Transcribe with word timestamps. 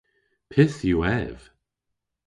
Pyth 0.51 0.79
yw 0.89 0.99
ev? 1.21 1.37